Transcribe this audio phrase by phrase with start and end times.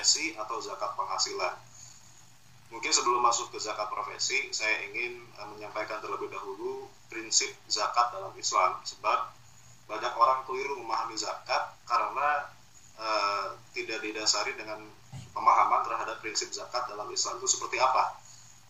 [0.00, 1.60] profesi atau zakat penghasilan.
[2.72, 8.32] Mungkin sebelum masuk ke zakat profesi, saya ingin uh, menyampaikan terlebih dahulu prinsip zakat dalam
[8.40, 9.28] Islam sebab
[9.84, 12.48] banyak orang keliru memahami zakat karena
[12.96, 14.88] uh, tidak didasari dengan
[15.36, 18.16] pemahaman terhadap prinsip zakat dalam Islam itu seperti apa.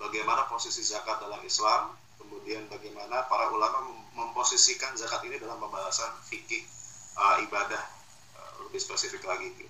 [0.03, 3.87] Bagaimana posisi zakat dalam Islam, kemudian bagaimana para ulama
[4.19, 6.67] memposisikan zakat ini dalam pembahasan fikih
[7.15, 7.87] uh, ibadah
[8.35, 9.70] uh, lebih spesifik lagi gitu.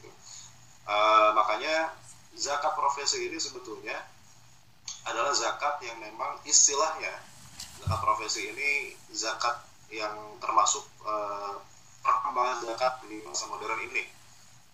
[0.90, 1.94] Uh, makanya
[2.34, 3.94] zakat profesi ini sebetulnya
[5.06, 7.14] adalah zakat yang memang istilahnya
[7.78, 9.54] zakat profesi ini zakat
[9.94, 11.62] yang termasuk uh,
[12.02, 14.02] perkembangan zakat di masa modern ini.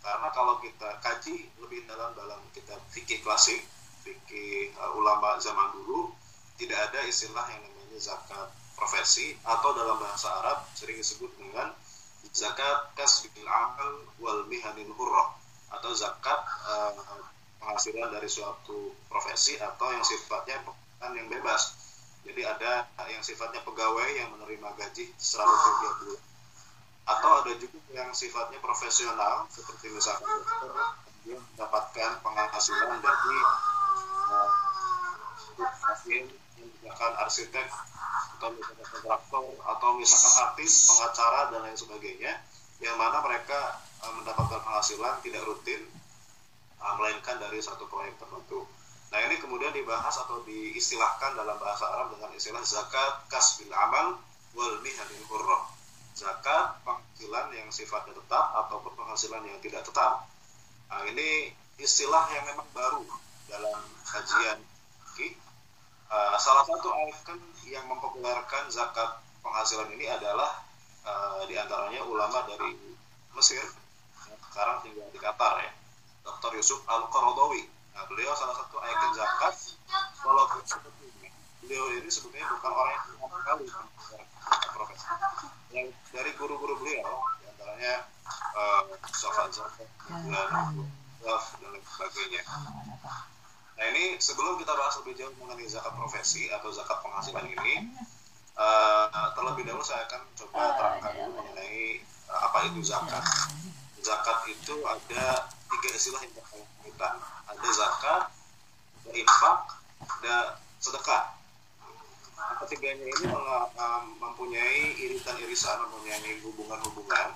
[0.01, 3.61] Karena kalau kita kaji lebih dalam dalam kitab fikih klasik,
[4.01, 6.17] fikih uh, ulama zaman dulu,
[6.57, 11.77] tidak ada istilah yang namanya zakat profesi atau dalam bahasa Arab sering disebut dengan
[12.33, 15.36] zakat kasbil amal wal mihanil hurrah
[15.87, 16.91] atau zakat uh,
[17.63, 21.79] penghasilan dari suatu profesi atau yang sifatnya pekerjaan yang bebas.
[22.27, 26.23] Jadi ada yang sifatnya pegawai yang menerima gaji selalu tiap bulan.
[27.07, 30.75] Atau ada juga yang sifatnya profesional seperti misalkan dokter
[31.31, 33.39] yang mendapatkan penghasilan dari
[34.27, 34.51] uh,
[36.11, 36.27] yang
[36.83, 37.71] misalkan arsitek
[38.35, 42.43] atau misalkan kontraktor atau misalkan artis, pengacara dan lain sebagainya
[42.83, 45.87] yang mana mereka uh, mendapatkan penghasilan tidak rutin
[46.83, 48.67] uh, melainkan dari satu proyek tertentu.
[49.15, 54.19] Nah ini kemudian dibahas atau diistilahkan dalam bahasa Arab dengan istilah zakat kasbil amal
[54.53, 55.71] wal mihanil hurrah.
[56.17, 60.27] Zakat penghasilan yang sifatnya tetap ataupun penghasilan yang tidak tetap.
[60.91, 63.05] Nah ini istilah yang memang baru
[63.47, 64.59] dalam kajian
[66.07, 70.63] Uh, salah satu ikon yang mempopulerkan zakat penghasilan ini adalah
[71.03, 72.79] uh, di antaranya ulama dari
[73.35, 73.59] Mesir
[74.57, 75.69] sekarang tinggal di Qatar ya,
[76.25, 76.57] Dr.
[76.57, 77.69] Yusuf Al Qaradawi.
[77.93, 79.53] Nah, beliau salah satu ikon zakat
[80.25, 81.29] walaupun sebetulnya
[81.61, 83.65] beliau ini sebetulnya bukan orang yang pertama kali
[84.73, 85.05] profesi.
[85.77, 88.09] Yang dari guru-guru beliau, di antaranya
[88.57, 90.49] uh, Zafar, dan
[91.77, 92.43] lain sebagainya.
[93.77, 97.93] Nah ini sebelum kita bahas lebih jauh mengenai zakat profesi atau zakat penghasilan ini,
[98.57, 102.01] uh, terlebih dahulu saya akan coba terangkan dulu mengenai
[102.33, 103.21] uh, apa itu zakat.
[104.07, 107.15] Zakat itu ada tiga istilah yang berkaitan.
[107.51, 108.23] Ada zakat,
[109.03, 109.59] ada infak,
[109.99, 110.37] ada
[110.79, 111.35] sedekah.
[112.63, 113.27] Ketiganya ini
[114.23, 117.35] mempunyai irisan-irisan, mempunyai hubungan-hubungan,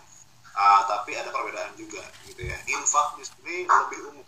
[0.54, 2.54] uh, tapi ada perbedaan juga, gitu ya.
[2.70, 4.26] Infak di sini lebih umum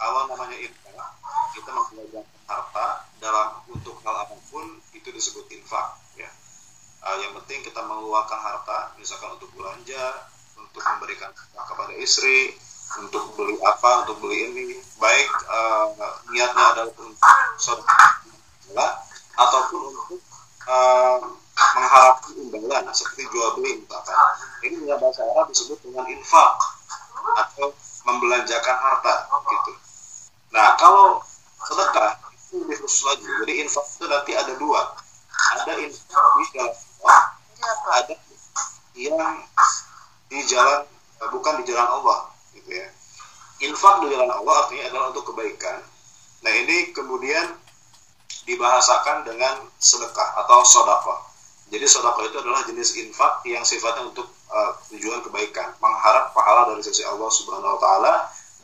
[0.00, 1.12] kalau namanya infak
[1.52, 2.86] kita membelanjakan harta
[3.20, 6.32] dalam untuk hal apa pun itu disebut infak ya
[7.04, 12.54] uh, yang penting kita mengeluarkan harta misalkan untuk belanja untuk memberikan kepada istri
[12.98, 14.64] untuk beli apa untuk beli ini
[14.98, 15.88] baik uh,
[16.34, 17.14] niatnya adalah untuk
[17.56, 18.86] saudara
[19.38, 20.20] ataupun untuk
[20.66, 21.18] uh,
[21.78, 24.16] mengharapkan imbalan seperti jual beli misalkan
[24.66, 26.50] ini dalam bahasa Arab disebut dengan infak
[27.36, 27.72] atau
[28.04, 29.72] membelanjakan harta gitu
[30.50, 31.22] Nah, kalau
[31.62, 33.22] sedekah itu lebih khusus lagi.
[33.22, 34.82] Jadi infak itu nanti ada dua.
[35.62, 37.22] Ada infak di Allah,
[37.94, 38.14] ada
[38.98, 39.34] yang
[40.30, 40.86] di jalan
[41.28, 42.88] bukan di jalan Allah, gitu ya.
[43.60, 45.84] Infak di jalan Allah artinya adalah untuk kebaikan.
[46.40, 47.60] Nah, ini kemudian
[48.48, 51.12] dibahasakan dengan sedekah atau sodako.
[51.68, 56.82] Jadi sodako itu adalah jenis infak yang sifatnya untuk uh, tujuan kebaikan, mengharap pahala dari
[56.82, 58.12] sisi Allah Subhanahu Wa Taala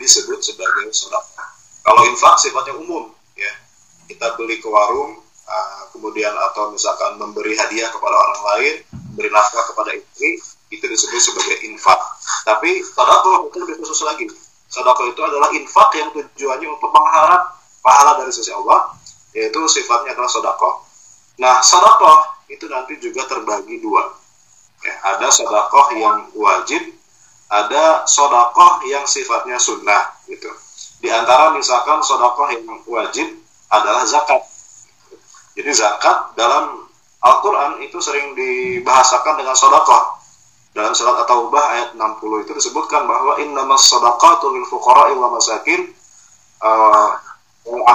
[0.00, 1.44] disebut sebagai sodako.
[1.84, 3.52] Kalau infak sifatnya umum, ya
[4.08, 8.74] kita beli ke warung, uh, kemudian atau misalkan memberi hadiah kepada orang lain,
[9.14, 10.40] beri nafkah kepada istri,
[10.76, 11.98] itu disebut sebagai infak.
[12.44, 14.28] Tapi sodako itu lebih khusus lagi.
[14.68, 18.92] Sodako itu adalah infak yang tujuannya untuk mengharap pahala dari sisi Allah,
[19.32, 20.84] yaitu sifatnya adalah sodako.
[21.40, 24.06] Nah, sodako itu nanti juga terbagi dua.
[24.84, 26.82] Ya, ada sodakoh yang wajib,
[27.50, 30.50] ada sodakoh yang sifatnya sunnah gitu.
[31.00, 33.28] Di antara misalkan sodakoh yang wajib
[33.72, 34.42] adalah zakat.
[35.56, 36.86] Jadi zakat dalam
[37.24, 40.15] Al-Quran itu sering dibahasakan dengan sodakoh.
[40.76, 45.88] Dalam surat At-Taubah ayat 60 itu disebutkan bahwa innamas sadaqatu lil fuqara'i wa masakin
[46.60, 47.16] uh,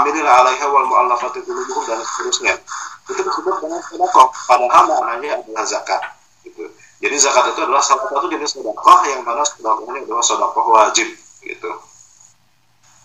[0.01, 2.57] amilina alaiha wal mu'allafati qulubuhum dan seterusnya.
[3.05, 4.33] Itu disebut dengan sodakoh.
[4.49, 6.01] Padahal maknanya adalah zakat.
[6.41, 6.73] Gitu.
[7.05, 11.05] Jadi zakat itu adalah salah satu jenis sodakoh yang mana sodakohnya adalah sodakoh wajib.
[11.45, 11.71] Gitu.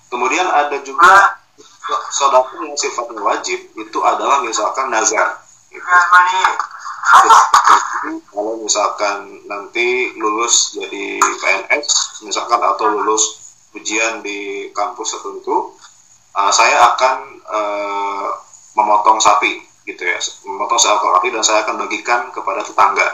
[0.09, 1.37] Kemudian ada juga
[2.17, 5.37] sodakoh yang sifatnya wajib itu adalah misalkan nazar.
[5.69, 5.85] Gitu.
[8.35, 15.77] kalau misalkan nanti lulus jadi PNS misalkan atau lulus ujian di kampus tertentu
[16.37, 17.17] uh, saya akan
[17.49, 18.29] uh,
[18.77, 20.19] memotong sapi gitu ya.
[20.45, 23.09] Memotong seekor sapi dan saya akan bagikan kepada tetangga.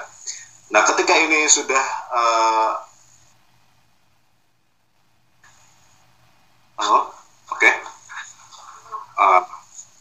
[0.74, 2.72] Nah ketika ini sudah uh,
[6.82, 7.04] oh,
[7.54, 7.70] oke.
[9.20, 9.42] Uh,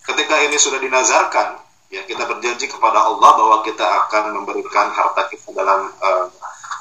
[0.10, 1.62] ketika ini sudah dinazarkan
[1.92, 6.26] ya kita berjanji kepada Allah bahwa kita akan memberikan harta kita dalam uh,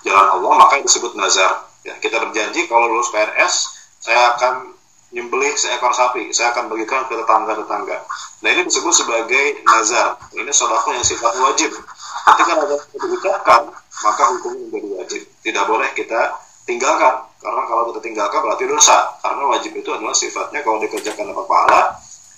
[0.07, 1.67] jalan Allah maka disebut nazar.
[1.83, 3.55] Ya kita berjanji kalau lulus PNS
[3.99, 4.71] saya akan
[5.11, 6.31] nyembelih seekor sapi.
[6.31, 8.07] Saya akan bagikan ke tetangga-tetangga.
[8.41, 10.15] Nah ini disebut sebagai nazar.
[10.31, 11.75] Ini sodako yang sifat wajib.
[12.31, 12.53] Ketika
[12.95, 13.67] itu diucapkan
[14.01, 15.23] maka hukumnya menjadi wajib.
[15.43, 16.39] Tidak boleh kita
[16.71, 17.27] tinggalkan.
[17.43, 19.19] Karena kalau kita tinggalkan berarti dosa.
[19.19, 21.81] Karena wajib itu adalah sifatnya kalau dikerjakan dapat pahala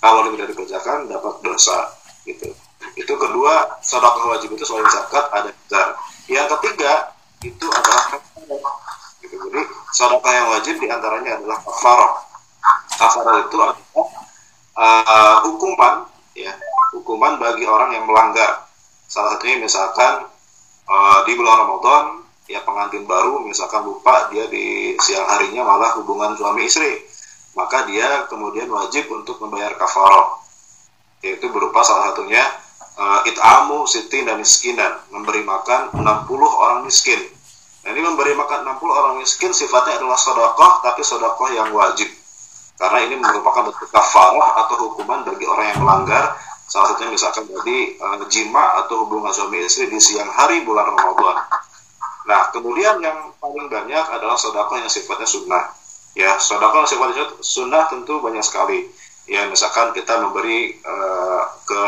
[0.03, 1.77] kalau tidak dikerjakan dapat dosa.
[2.23, 2.62] Gitu
[2.93, 5.97] itu kedua sedekah wajib itu selain zakat ada zar
[6.29, 7.13] yang ketiga
[7.43, 8.21] itu adalah
[9.19, 9.35] gitu.
[9.49, 9.61] jadi
[9.91, 12.13] sedekah yang wajib di antaranya adalah kafarah
[12.97, 13.77] kafarah itu adalah
[14.77, 16.07] uh, hukuman
[16.37, 16.53] ya.
[16.93, 18.69] Hukuman bagi orang yang melanggar.
[19.09, 20.29] Salah satunya misalkan
[20.89, 22.03] uh, di bulan Ramadan
[22.49, 27.01] ya pengantin baru misalkan lupa dia di siang harinya malah hubungan suami istri.
[27.53, 30.41] Maka dia kemudian wajib untuk membayar kafarah
[31.21, 32.43] yaitu berupa salah satunya
[33.25, 35.01] it'amu sitin dan miskinan.
[35.09, 36.03] Memberi makan 60
[36.37, 37.19] orang miskin.
[37.83, 42.07] Nah, ini memberi makan 60 orang miskin sifatnya adalah sodakoh tapi sodakoh yang wajib.
[42.79, 46.35] Karena ini merupakan bentuk kafarah atau hukuman bagi orang yang melanggar.
[46.63, 51.43] Salah satunya misalkan tadi uh, jima atau hubungan suami istri di siang hari bulan Ramadan.
[52.23, 55.63] Nah kemudian yang paling banyak adalah sodakoh yang sifatnya sunnah.
[56.15, 58.87] Ya sodakoh yang sifatnya sunnah tentu banyak sekali.
[59.27, 61.81] Ya misalkan kita memberi uh, ke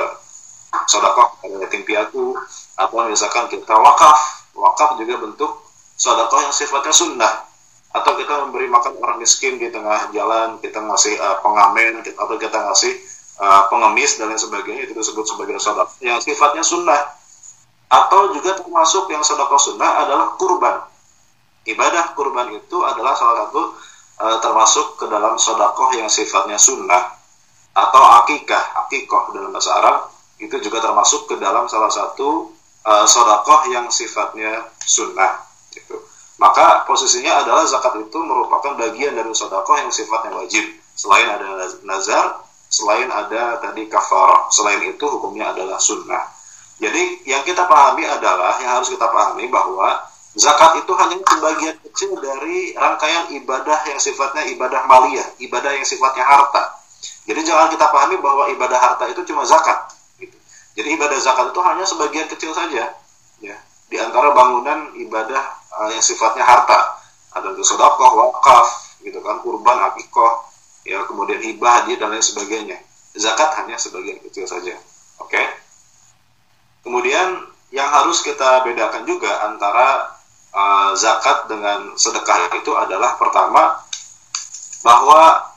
[0.85, 2.35] sodakoh kepada yatim piatu.
[2.75, 4.19] Atau misalkan kita wakaf.
[4.55, 5.51] Wakaf juga bentuk
[5.95, 7.33] sodakoh yang sifatnya sunnah.
[7.95, 12.59] Atau kita memberi makan orang miskin di tengah jalan kita ngasih uh, pengamen atau kita
[12.67, 12.91] ngasih
[13.39, 16.99] uh, pengemis dan lain sebagainya itu disebut sebagai sodakoh yang sifatnya sunnah.
[17.87, 20.83] Atau juga termasuk yang sodakoh sunnah adalah kurban.
[21.65, 23.61] Ibadah kurban itu adalah salah satu
[24.19, 27.15] uh, termasuk ke dalam sodakoh yang sifatnya sunnah
[27.75, 32.51] atau akikah akikoh dalam bahasa Arab itu juga termasuk ke dalam salah satu
[32.83, 35.41] uh, sodakoh yang sifatnya sunnah
[35.71, 35.95] gitu.
[36.35, 40.63] maka posisinya adalah zakat itu merupakan bagian dari sodakoh yang sifatnya wajib.
[40.95, 41.47] Selain ada
[41.83, 46.27] nazar selain ada tadi kafar selain itu hukumnya adalah sunnah.
[46.75, 49.95] Jadi yang kita pahami adalah yang harus kita pahami bahwa
[50.35, 56.27] zakat itu hanya sebagian kecil dari rangkaian ibadah yang sifatnya ibadah maliyah ibadah yang sifatnya
[56.27, 56.83] harta.
[57.23, 59.94] Jadi jangan kita pahami bahwa ibadah harta itu cuma zakat
[60.75, 62.91] jadi ibadah zakat itu hanya sebagian kecil saja,
[63.39, 63.55] ya,
[63.87, 66.99] di antara bangunan ibadah uh, yang sifatnya harta.
[67.31, 70.43] Ada untuk sodakoh, wakaf, gitu kan, kurban, akikoh,
[70.83, 72.75] ya, kemudian hibah, dia dan lain sebagainya.
[73.15, 74.75] Zakat hanya sebagian kecil saja.
[75.23, 75.39] Oke.
[75.39, 75.45] Okay?
[76.83, 80.11] Kemudian yang harus kita bedakan juga antara
[80.51, 83.79] uh, zakat dengan sedekah itu adalah pertama
[84.83, 85.49] bahwa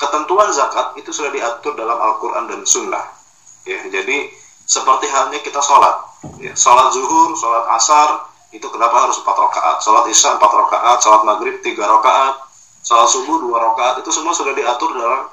[0.00, 3.19] ketentuan zakat itu sudah diatur dalam Al-Quran dan Sunnah
[3.70, 4.16] ya jadi
[4.66, 5.96] seperti halnya kita sholat.
[6.38, 9.76] Ya, sholat zuhur sholat asar itu kenapa harus empat rakaat?
[9.82, 12.50] Sholat isya empat rakaat sholat maghrib tiga rakaat
[12.80, 15.28] sholat subuh dua rakaat itu semua sudah diatur dalam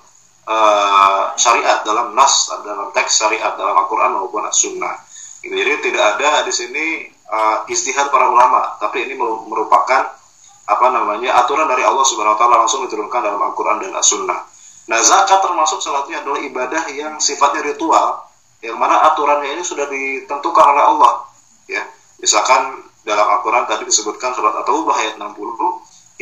[0.45, 5.05] uh, syariat dalam nas dalam teks syariat dalam Al-Quran maupun As-Sunnah.
[5.37, 5.53] Gitu.
[5.53, 6.85] jadi tidak ada di sini
[7.29, 10.17] uh, istihad para ulama tapi ini merupakan
[10.67, 14.39] apa namanya aturan dari Allah Subhanahu Wa Taala langsung diturunkan dalam Al-Quran dan As-Sunnah.
[14.87, 18.26] Nah, zakat termasuk salah satunya adalah ibadah yang sifatnya ritual
[18.65, 21.13] yang mana aturannya ini sudah ditentukan oleh Allah
[21.69, 21.83] ya.
[22.17, 25.37] Misalkan dalam Al-Quran tadi disebutkan surat At-Taubah ayat 60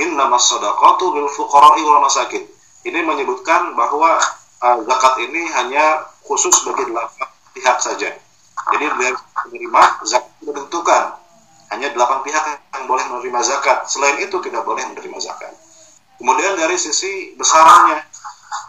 [0.04, 2.44] innamas sadaqatu lil fuqara'i wal masakin.
[2.86, 4.20] Ini menyebutkan bahwa
[4.62, 8.12] uh, zakat ini hanya khusus bagi delapan pihak saja.
[8.75, 11.04] Jadi dari penerima zakat ditentukan.
[11.74, 12.44] Hanya delapan pihak
[12.77, 13.89] yang boleh menerima zakat.
[13.89, 15.56] Selain itu tidak boleh menerima zakat.
[16.22, 18.00] Kemudian dari sisi besarannya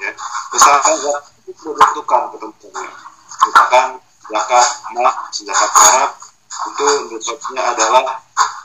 [0.00, 0.10] ya
[0.54, 3.05] besaran zakat itu ditentukan ketentuannya
[3.44, 3.86] misalkan
[4.30, 6.10] zakat anak zakat perak.
[6.66, 8.04] Itu nisabnya adalah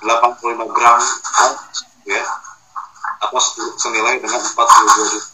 [0.03, 0.97] 85 gram
[2.07, 2.23] ya.
[3.21, 3.39] Atau
[3.77, 5.29] senilai dengan 42 juta.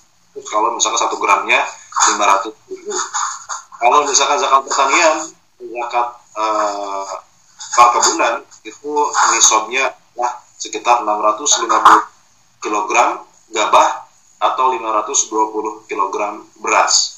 [0.48, 1.66] Kalau misalkan satu gramnya
[2.14, 2.94] 500 ribu.
[3.78, 5.16] Kalau misalkan zakat pertanian
[5.58, 7.06] zakat uh,
[7.74, 8.34] perkebunan
[8.66, 8.94] itu
[9.34, 11.70] nisabnya lah sekitar 650
[12.62, 12.92] kg
[13.54, 13.88] gabah
[14.38, 16.16] atau 520 kg
[16.62, 17.17] beras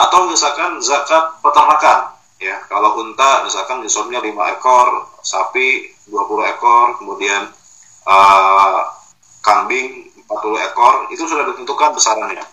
[0.00, 2.56] atau misalkan zakat peternakan ya.
[2.66, 4.88] Kalau unta misalkan nisabnya 5 ekor
[5.20, 7.52] sapi 20 ekor kemudian
[8.08, 8.80] uh,
[9.44, 12.44] kambing 40 ekor itu sudah ditentukan besarannya.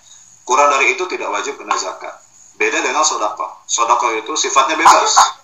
[0.43, 2.11] Kurang dari itu tidak wajib kena zakat.
[2.59, 3.63] Beda dengan sodako.
[3.67, 5.39] Sodako itu sifatnya bebas.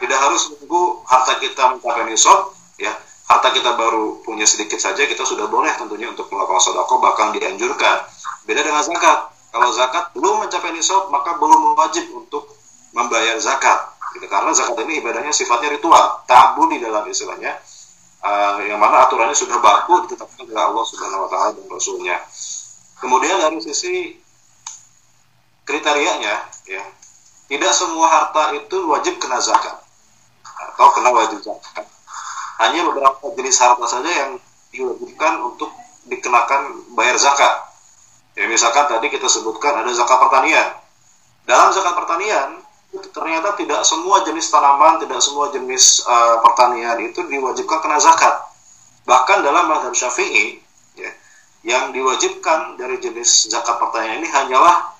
[0.00, 2.90] Tidak harus menunggu harta kita mencapai nisab ya.
[3.30, 8.02] Harta kita baru punya sedikit saja kita sudah boleh tentunya untuk melakukan sodako bahkan dianjurkan.
[8.44, 12.54] Beda dengan zakat kalau zakat belum mencapai nisab maka belum wajib untuk
[12.94, 13.90] membayar zakat.
[14.10, 14.26] Gitu.
[14.26, 17.54] karena zakat ini ibadahnya sifatnya ritual tabu di dalam istilahnya.
[18.20, 22.20] Uh, yang mana aturannya sudah baku ditetapkan oleh Allah Subhanahu wa taala dan rasulnya.
[23.00, 24.12] Kemudian dari sisi
[25.64, 26.36] kriterianya
[26.68, 26.82] ya
[27.48, 29.72] tidak semua harta itu wajib kena zakat
[30.44, 31.86] atau kena wajib zakat.
[32.60, 34.30] Hanya beberapa jenis harta saja yang
[34.68, 35.72] diwajibkan untuk
[36.12, 37.69] dikenakan bayar zakat
[38.38, 40.68] ya misalkan tadi kita sebutkan ada zakat pertanian
[41.44, 42.60] dalam zakat pertanian
[42.90, 48.34] ternyata tidak semua jenis tanaman, tidak semua jenis uh, pertanian itu diwajibkan kena zakat.
[49.06, 50.58] Bahkan dalam mazhab Syafi'i,
[50.98, 51.10] ya,
[51.62, 54.90] yang diwajibkan dari jenis zakat pertanian ini hanyalah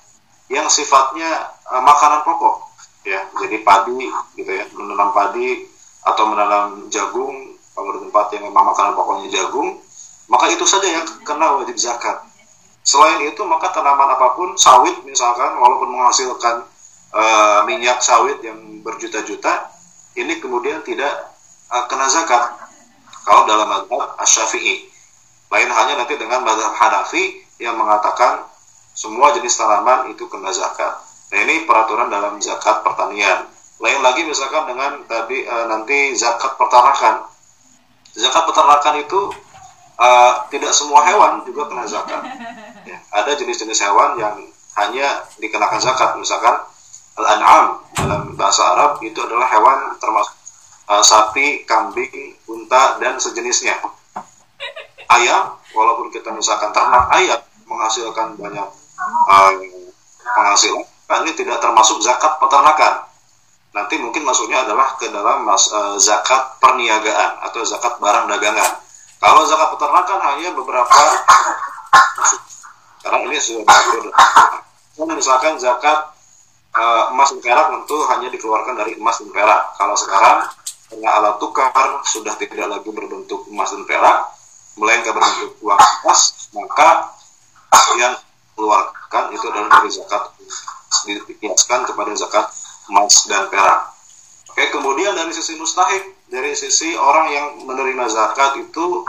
[0.47, 2.63] yang sifatnya uh, makanan pokok,
[3.03, 3.27] ya.
[3.43, 4.07] Jadi padi,
[4.39, 5.67] gitu ya, menanam padi
[6.07, 9.83] atau menanam jagung, kalau di tempat yang memang makanan pokoknya jagung,
[10.31, 12.23] maka itu saja yang kena wajib zakat.
[12.81, 16.65] Selain itu, maka tanaman apa pun, sawit misalkan, walaupun menghasilkan
[17.13, 19.69] uh, minyak sawit yang berjuta-juta
[20.17, 21.31] ini kemudian tidak
[21.71, 22.57] uh, kena zakat.
[23.23, 24.89] Kalau dalam madhab asy-syafi'i.
[25.51, 28.47] Lain halnya nanti dengan madhab Hanafi yang mengatakan
[28.95, 30.99] semua jenis tanaman itu kena zakat.
[31.31, 33.47] Nah ini peraturan dalam zakat pertanian.
[33.83, 37.31] Lain lagi misalkan dengan tadi uh, nanti zakat peternakan
[38.15, 39.21] zakat peternakan itu
[39.99, 42.23] uh, tidak semua hewan juga kena zakat
[43.11, 44.35] ada jenis-jenis hewan yang
[44.79, 46.57] hanya dikenakan zakat misalkan
[47.21, 50.33] Al-an'am dalam bahasa Arab itu adalah hewan termasuk
[50.89, 53.77] uh, sapi, kambing, unta dan sejenisnya.
[55.11, 58.69] Ayam, walaupun kita misalkan ternak ayam menghasilkan banyak
[59.27, 59.53] uh,
[60.23, 60.87] penghasilan,
[61.27, 63.05] ini tidak termasuk zakat peternakan.
[63.71, 68.71] Nanti mungkin masuknya adalah ke dalam mas, uh, zakat perniagaan atau zakat barang dagangan.
[69.21, 70.97] Kalau zakat peternakan hanya beberapa
[73.01, 76.13] karena ini sudah misalkan zakat
[76.77, 79.63] uh, emas dan perak tentu hanya dikeluarkan dari emas dan perak.
[79.77, 80.39] Kalau sekarang
[80.91, 84.27] karena alat tukar sudah tidak lagi berbentuk emas dan perak,
[84.75, 87.15] melainkan berbentuk uang emas, maka
[87.97, 88.15] yang
[88.59, 90.23] keluarkan itu adalah dari zakat
[91.07, 92.47] dikiaskan kepada zakat
[92.91, 93.95] emas dan perak.
[94.51, 99.07] Oke, kemudian dari sisi mustahik, dari sisi orang yang menerima zakat itu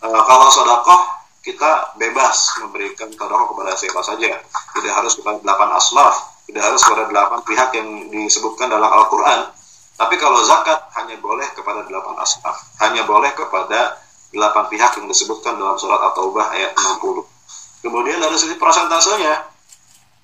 [0.00, 1.13] e, kalau sodakoh
[1.44, 4.40] kita bebas memberikan sodakoh kepada siapa saja,
[4.80, 9.52] tidak harus kepada delapan asnaf, tidak harus kepada delapan pihak yang disebutkan dalam Al-Quran.
[9.94, 14.02] Tapi kalau zakat hanya boleh kepada delapan asnaf hanya boleh kepada
[14.34, 17.22] delapan pihak yang disebutkan dalam surat At-Taubah ayat 60
[17.86, 19.46] kemudian dari sisi prosentasenya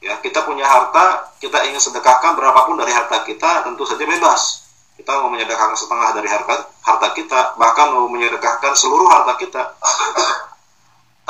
[0.03, 4.67] ya kita punya harta kita ingin sedekahkan berapapun dari harta kita tentu saja bebas.
[4.99, 9.63] Kita mau menyedekahkan setengah dari harta harta kita bahkan mau menyedekahkan seluruh harta kita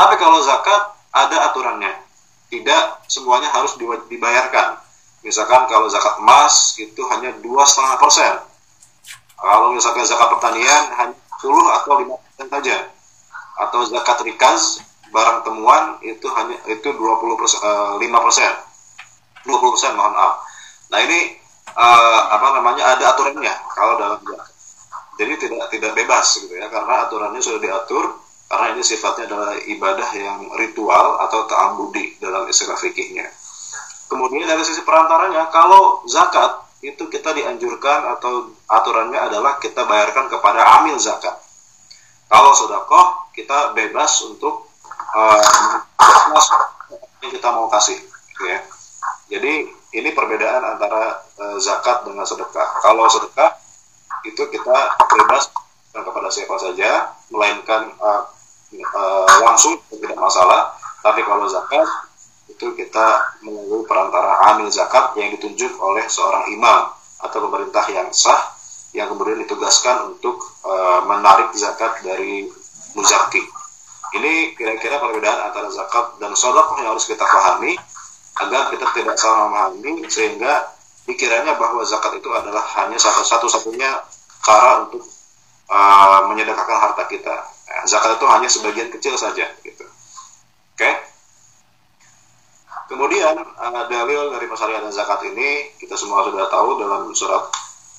[0.01, 1.93] tapi kalau zakat ada aturannya
[2.49, 3.77] tidak semuanya harus
[4.09, 4.81] dibayarkan.
[5.21, 8.33] Misalkan kalau zakat emas itu hanya dua setengah persen.
[9.37, 12.77] Kalau misalkan zakat pertanian hanya 10 atau 5 persen saja.
[13.61, 14.81] Atau zakat rikaz
[15.13, 18.53] barang temuan itu hanya itu 20 persen, uh, 5 persen.
[19.45, 20.49] 20 persen mohon maaf.
[20.89, 21.37] Nah ini
[21.77, 24.49] uh, apa namanya ada aturannya kalau dalam zakat.
[25.21, 30.11] Jadi tidak tidak bebas gitu ya karena aturannya sudah diatur karena ini sifatnya adalah ibadah
[30.11, 33.31] yang ritual atau ta'ambudi dalam istilah fikihnya.
[34.11, 40.83] Kemudian dari sisi perantaranya, kalau zakat itu kita dianjurkan atau aturannya adalah kita bayarkan kepada
[40.83, 41.39] amil zakat.
[42.27, 44.67] Kalau sodakoh, kita bebas untuk
[45.15, 45.79] uh,
[47.23, 48.03] yang kita mau kasih.
[48.03, 48.59] Gitu ya.
[49.31, 52.83] Jadi ini perbedaan antara uh, zakat dengan sedekah.
[52.83, 53.55] Kalau sedekah
[54.27, 55.55] itu kita bebas
[55.95, 58.27] kepada siapa saja, melainkan uh,
[58.79, 61.89] uh, langsung tidak masalah tapi kalau zakat
[62.51, 63.07] itu kita
[63.41, 66.93] menunggu perantara amil zakat yang ditunjuk oleh seorang imam
[67.25, 68.53] atau pemerintah yang sah
[68.93, 72.51] yang kemudian ditugaskan untuk uh, menarik zakat dari
[72.99, 73.43] muzaki.
[74.19, 77.79] Ini kira-kira perbedaan antara zakat dan sodok yang harus kita pahami
[78.43, 80.75] agar kita tidak salah memahami sehingga
[81.07, 84.03] pikirannya bahwa zakat itu adalah hanya satu-satunya
[84.43, 85.07] cara untuk
[85.71, 87.37] uh, menyedekahkan harta kita.
[87.71, 89.87] Ya, zakat itu hanya sebagian kecil saja gitu.
[90.75, 90.91] Oke.
[92.91, 97.47] Kemudian uh, dalil dari masalah dan zakat ini kita semua sudah tahu dalam surat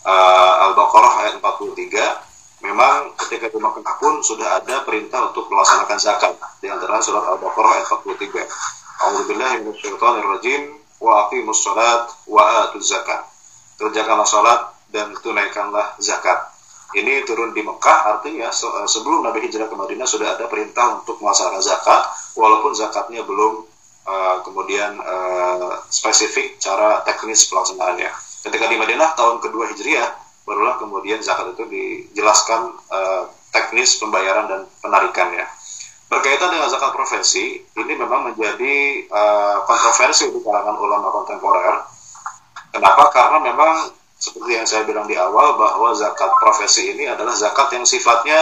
[0.03, 6.35] uh, Al-Baqarah ayat 43 memang ketika di Mekah pun sudah ada perintah untuk melaksanakan zakat.
[6.59, 8.43] Di antara surat Al-Baqarah ayat 43
[9.07, 10.61] A'udzubillahi minasyaitonirrajim.
[10.99, 13.23] Wa aqimus salat wa atuz zakat.
[13.79, 16.50] Kerjakanlah salat dan tunaikanlah zakat
[16.97, 21.19] ini turun di Mekah artinya eh, sebelum Nabi hijrah ke Madinah sudah ada perintah untuk
[21.23, 22.01] melaksanakan zakat
[22.35, 23.67] walaupun zakatnya belum
[24.07, 28.11] uh, kemudian uh, spesifik cara teknis pelaksanaannya.
[28.47, 30.09] Ketika di Madinah tahun kedua hijriah
[30.47, 35.45] barulah kemudian zakat itu dijelaskan uh, teknis pembayaran dan penarikannya.
[36.11, 41.87] Berkaitan dengan zakat profesi ini memang menjadi uh, kontroversi di kalangan ulama kontemporer.
[42.71, 43.11] Kenapa?
[43.11, 47.89] Karena memang seperti yang saya bilang di awal bahwa zakat profesi ini adalah zakat yang
[47.89, 48.37] sifatnya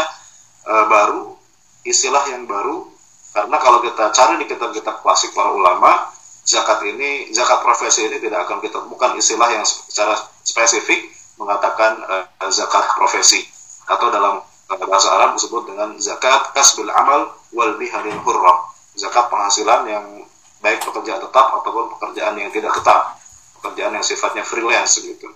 [0.68, 1.40] e, baru,
[1.88, 2.84] istilah yang baru.
[3.32, 6.12] Karena kalau kita cari di kitab-kitab klasik para ulama,
[6.44, 11.00] zakat ini, zakat profesi ini tidak akan kita temukan istilah yang secara spesifik
[11.40, 12.16] mengatakan e,
[12.52, 13.48] zakat profesi
[13.88, 18.68] atau dalam bahasa Arab disebut dengan zakat kasbil amal wal biharil hurrah.
[19.00, 20.06] Zakat penghasilan yang
[20.60, 23.16] baik pekerjaan tetap ataupun pekerjaan yang tidak tetap,
[23.64, 25.32] pekerjaan yang sifatnya freelance gitu.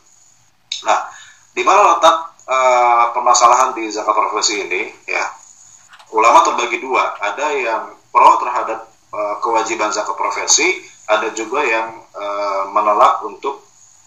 [0.84, 1.00] Nah,
[1.56, 2.16] di mana letak
[2.48, 4.92] uh, permasalahan di zakat profesi ini?
[5.08, 5.25] Ya,
[6.12, 7.18] ulama terbagi dua.
[7.20, 13.63] Ada yang pro terhadap uh, kewajiban zakat profesi, ada juga yang uh, menolak untuk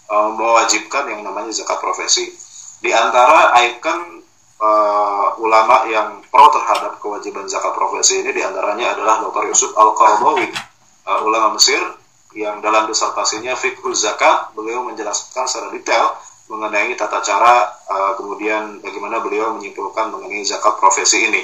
[0.09, 2.33] uh, mewajibkan yang namanya zakat profesi.
[2.81, 4.21] Di antara ikon
[4.61, 9.49] uh, ulama yang pro terhadap kewajiban zakat profesi ini di antaranya adalah Dr.
[9.49, 10.53] Yusuf Al-Qaradawi,
[11.09, 11.81] uh, ulama Mesir
[12.37, 16.13] yang dalam disertasinya Fiqhul Zakat beliau menjelaskan secara detail
[16.47, 21.43] mengenai tata cara uh, kemudian bagaimana beliau menyimpulkan mengenai zakat profesi ini.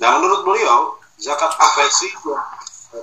[0.00, 2.40] Nah menurut beliau zakat profesi uh,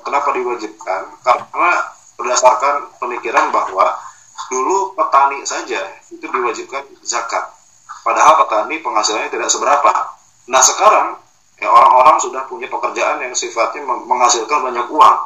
[0.01, 1.21] kenapa diwajibkan?
[1.21, 1.69] Karena
[2.17, 3.93] berdasarkan pemikiran bahwa
[4.49, 7.45] dulu petani saja itu diwajibkan zakat.
[8.01, 9.91] Padahal petani penghasilannya tidak seberapa.
[10.49, 11.17] Nah sekarang
[11.61, 15.17] ya orang-orang sudah punya pekerjaan yang sifatnya menghasilkan banyak uang.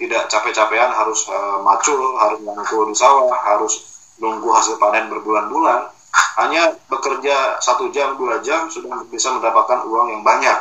[0.00, 3.91] Tidak capek-capean harus uh, macul, harus mengangkul di sawah, harus
[4.22, 5.90] nunggu hasil panen berbulan-bulan
[6.38, 10.58] hanya bekerja satu jam dua jam sudah bisa mendapatkan uang yang banyak.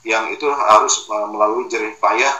[0.00, 2.32] Yang itu harus e, melalui jerih payah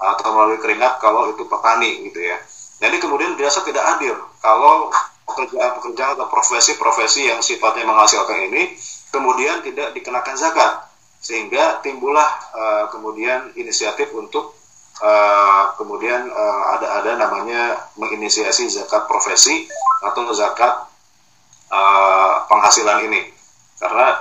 [0.00, 2.40] atau melalui keringat kalau itu petani gitu ya.
[2.80, 4.16] Jadi kemudian biasa tidak adil.
[4.40, 4.88] Kalau
[5.28, 8.72] pekerjaan-pekerjaan atau profesi-profesi yang sifatnya menghasilkan ini
[9.12, 10.88] kemudian tidak dikenakan zakat.
[11.22, 14.56] Sehingga timbullah uh, kemudian inisiatif untuk
[15.00, 19.64] uh, kemudian uh, ada ada namanya menginisiasi zakat profesi
[20.04, 20.90] atau zakat
[21.72, 23.32] uh, penghasilan ini.
[23.80, 24.20] Karena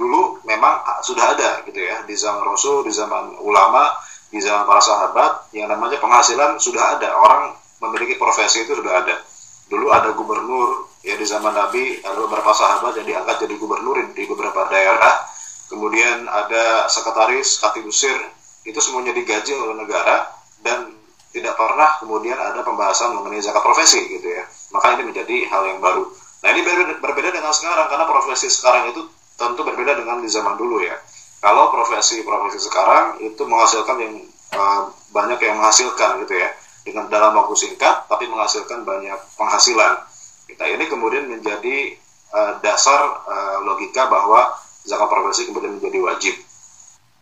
[0.00, 3.92] dulu memang sudah ada gitu ya di zaman Rasul di zaman ulama
[4.30, 7.12] di zaman para sahabat yang namanya penghasilan sudah ada.
[7.18, 9.20] Orang memiliki profesi itu sudah ada.
[9.68, 14.22] Dulu ada gubernur ya di zaman Nabi ada beberapa sahabat yang diangkat jadi gubernur di
[14.24, 15.26] beberapa daerah.
[15.70, 18.18] Kemudian ada sekretaris katibusir
[18.64, 20.28] itu semuanya digaji oleh negara
[20.60, 20.92] dan
[21.30, 24.44] tidak pernah kemudian ada pembahasan mengenai zakat profesi gitu ya.
[24.74, 26.04] Maka ini menjadi hal yang baru.
[26.40, 26.60] Nah ini
[26.98, 29.06] berbeda, dengan sekarang karena profesi sekarang itu
[29.38, 30.96] tentu berbeda dengan di zaman dulu ya.
[31.40, 34.14] Kalau profesi-profesi sekarang itu menghasilkan yang
[34.52, 36.50] uh, banyak yang menghasilkan gitu ya.
[36.84, 40.04] Dengan dalam waktu singkat tapi menghasilkan banyak penghasilan.
[40.48, 41.96] Kita ini kemudian menjadi
[42.34, 44.52] uh, dasar uh, logika bahwa
[44.84, 46.34] zakat profesi kemudian menjadi wajib.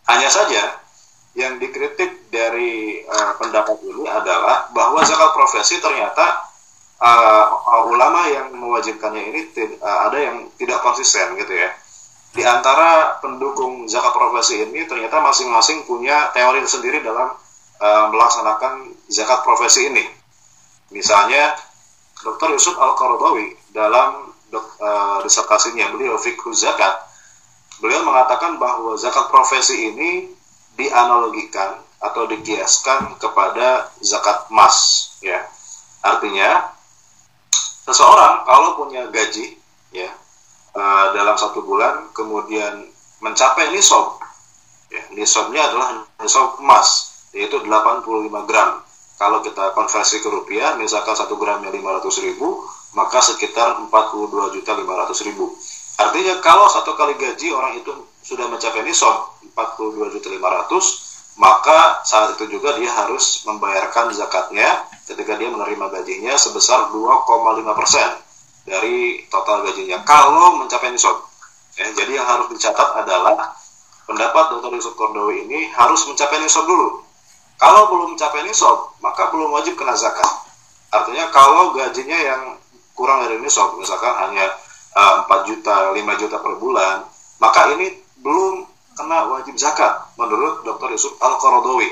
[0.09, 0.79] Hanya saja
[1.39, 6.43] yang dikritik dari uh, pendapat ini adalah bahwa zakat profesi ternyata
[6.99, 9.47] uh, ulama yang mewajibkannya ini
[9.79, 11.71] uh, ada yang tidak konsisten gitu ya.
[12.35, 17.31] Di antara pendukung zakat profesi ini ternyata masing-masing punya teori sendiri dalam
[17.79, 20.03] uh, melaksanakan zakat profesi ini.
[20.91, 21.55] Misalnya
[22.19, 22.51] Dr.
[22.51, 27.07] Yusuf Al-Qaradawi dalam uh, disertasinya beliau fikih zakat
[27.79, 30.38] beliau mengatakan bahwa zakat profesi ini
[30.79, 35.43] dianalogikan atau dikiaskan kepada zakat emas ya.
[35.99, 36.71] Artinya
[37.83, 39.59] seseorang kalau punya gaji
[39.91, 40.07] ya
[40.79, 42.87] uh, dalam satu bulan kemudian
[43.19, 44.23] mencapai nisab
[44.87, 48.79] ya nisabnya adalah nisab emas yaitu 85 gram.
[49.19, 52.63] Kalau kita konversi ke rupiah misalkan satu gramnya 500 ribu
[52.95, 55.51] maka sekitar 42 juta 500 ribu
[55.99, 57.91] artinya kalau satu kali gaji orang itu
[58.23, 61.09] sudah mencapai nisab 42.500
[61.39, 64.67] maka saat itu juga dia harus membayarkan zakatnya
[65.07, 68.09] ketika dia menerima gajinya sebesar 2,5 persen
[68.67, 71.15] dari total gajinya kalau mencapai nisab.
[71.79, 73.55] Ya, jadi yang harus dicatat adalah
[74.03, 74.75] pendapat Dr.
[74.75, 77.07] Yusuf Kordowi ini harus mencapai nisab dulu.
[77.55, 80.27] Kalau belum mencapai nisab, maka belum wajib kena zakat.
[80.91, 82.41] Artinya kalau gajinya yang
[82.99, 84.58] kurang dari nisab, misalkan hanya
[84.95, 87.05] uh, 4 juta 5 juta per bulan
[87.39, 88.67] maka ini belum
[88.99, 90.91] kena wajib zakat menurut Dr.
[90.91, 91.87] Yusuf Al Qaradawi.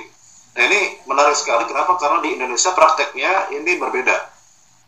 [0.60, 1.96] Nah ini menarik sekali kenapa?
[1.96, 4.18] Karena di Indonesia prakteknya ini berbeda.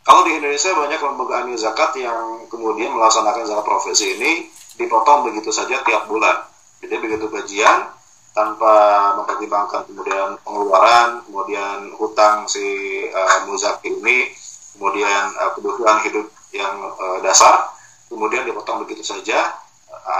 [0.04, 5.48] Kalau di Indonesia banyak lembaga anil zakat yang kemudian melaksanakan zakat profesi ini dipotong begitu
[5.48, 6.44] saja tiap bulan.
[6.84, 7.88] Jadi begitu gajian
[8.36, 8.72] tanpa
[9.20, 12.64] mempertimbangkan kemudian pengeluaran, kemudian hutang si
[13.12, 14.32] uh, muzak ini,
[14.76, 17.70] kemudian uh, kebutuhan hidup yang uh, dasar,
[18.10, 19.54] kemudian dipotong begitu saja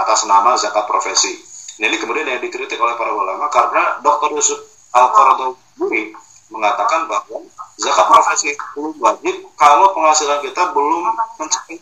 [0.07, 1.43] atas nama zakat profesi.
[1.83, 4.37] Nah, ini kemudian yang dikritik oleh para ulama karena Dr.
[4.39, 4.61] Yusuf
[4.95, 6.15] Al-Qaradawi
[6.51, 7.43] mengatakan bahwa
[7.79, 11.79] zakat profesi belum wajib kalau penghasilan kita belum mencapai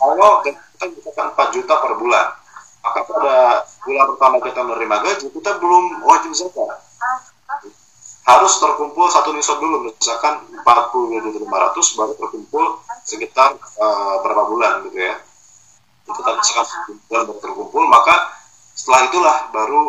[0.00, 2.26] kalau kita mencapai 4 juta per bulan
[2.80, 3.36] maka pada
[3.84, 6.68] bulan pertama kita menerima gaji kita belum wajib zakat
[8.28, 12.64] harus terkumpul satu nisab dulu misalkan 40.500 baru terkumpul
[13.04, 15.14] sekitar uh, berapa bulan gitu ya.
[16.06, 18.14] Itu tadi misalkan bulan baru terkumpul maka
[18.74, 19.82] setelah itulah baru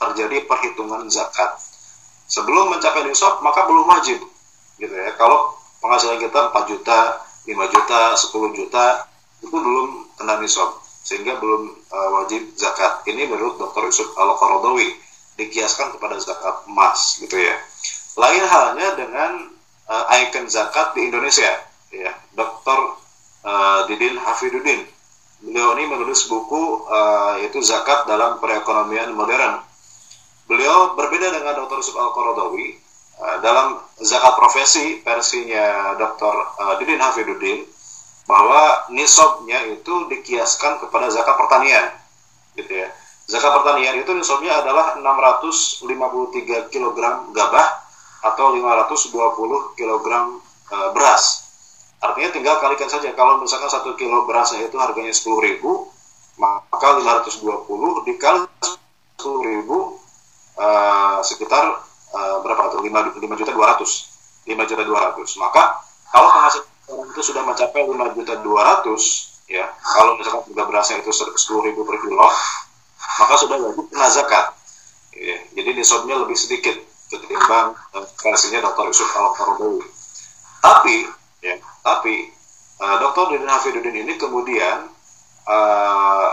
[0.00, 1.60] terjadi perhitungan zakat.
[2.30, 4.18] Sebelum mencapai nisab maka belum wajib
[4.78, 5.12] gitu ya.
[5.18, 6.98] Kalau penghasilan kita 4 juta
[7.48, 8.84] 5 juta 10 juta
[9.40, 13.02] itu belum kena nisab sehingga belum uh, wajib zakat.
[13.08, 13.88] Ini menurut Dr.
[13.88, 14.92] Yusuf Al Qaradawi
[15.40, 17.56] dikiaskan kepada zakat emas gitu ya.
[18.20, 19.48] Lain halnya dengan
[19.88, 22.78] uh, ikon zakat di Indonesia ya Dr.
[23.40, 24.86] Uh, Didin Hafiduddin
[25.40, 29.64] Beliau ini menulis buku uh, yaitu Zakat dalam Perekonomian Modern.
[30.44, 31.80] Beliau berbeda dengan Dr.
[31.80, 32.76] Yusuf Al-Qaradawi
[33.16, 36.34] uh, dalam zakat profesi versinya Dr.
[36.60, 37.64] Uh, Didin Hafiduddin
[38.28, 41.88] bahwa nisabnya itu dikiaskan kepada zakat pertanian
[42.60, 42.92] gitu ya.
[43.24, 46.98] Zakat pertanian itu nisabnya adalah 653 kg
[47.32, 47.68] gabah
[48.28, 50.06] atau 520 kg
[50.68, 51.49] uh, beras
[52.00, 53.12] Artinya tinggal kalikan saja.
[53.12, 55.92] Kalau misalkan satu kilo berasnya itu harganya sepuluh ribu,
[56.40, 58.48] maka 520 dikali
[59.20, 59.76] sepuluh ribu
[60.56, 61.76] uh, sekitar
[62.16, 62.80] uh, berapa tuh?
[62.80, 64.10] 5, 5 juta 200
[64.48, 65.62] 5 juta 200 maka
[66.08, 66.66] kalau penghasilan
[67.12, 71.36] itu sudah mencapai 5 juta 200 ya kalau misalkan harga berasnya itu 10
[71.68, 72.24] ribu per kilo
[73.20, 74.56] maka sudah wajib kena zakat
[75.12, 76.72] ya, jadi nisabnya lebih sedikit
[77.12, 78.88] ketimbang uh, versinya Dr.
[78.88, 79.36] Yusuf al
[80.60, 81.04] tapi
[81.44, 81.56] ya.
[81.84, 82.32] Tapi
[82.80, 83.36] uh, Dr.
[83.36, 84.88] Dudin Hafiduddin ini kemudian
[85.48, 86.30] uh,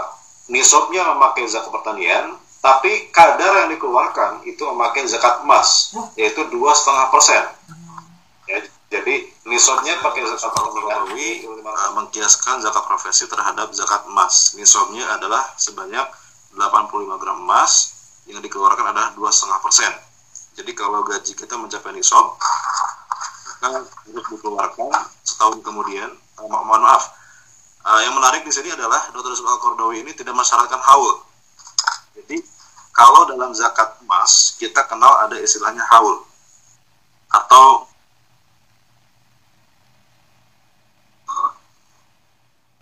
[0.48, 7.08] nisabnya memakai zakat pertanian tapi kadar yang dikeluarkan itu memakai zakat emas yaitu dua setengah
[7.12, 7.44] persen.
[8.48, 11.04] Ya, jadi nisabnya pakai zakat pertanian.
[11.68, 14.56] Uh, mengkiaskan zakat profesi terhadap zakat emas.
[14.56, 16.08] Nisabnya adalah sebanyak
[16.56, 17.94] 85 gram emas
[18.28, 19.92] yang dikeluarkan adalah dua setengah persen.
[20.58, 22.34] Jadi kalau gaji kita mencapai nisab
[23.58, 24.94] maka harus dikeluarkan
[25.26, 26.14] setahun kemudian.
[26.38, 27.10] Uh, mohon maaf.
[27.82, 29.34] Uh, yang menarik di sini adalah Dr.
[29.34, 29.58] Yusuf Al
[29.98, 31.26] ini tidak mensyaratkan haul.
[32.14, 32.38] Jadi
[32.94, 36.22] kalau dalam zakat emas kita kenal ada istilahnya haul.
[37.34, 37.90] Atau